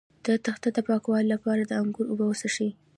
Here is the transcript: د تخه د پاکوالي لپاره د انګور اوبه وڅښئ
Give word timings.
د 0.25 0.27
تخه 0.45 0.69
د 0.73 0.77
پاکوالي 0.87 1.27
لپاره 1.33 1.61
د 1.65 1.71
انګور 1.81 2.05
اوبه 2.09 2.25
وڅښئ 2.27 2.69